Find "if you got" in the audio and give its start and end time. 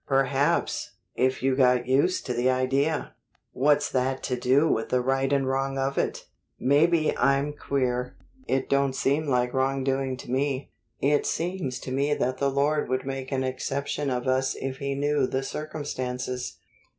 1.13-1.85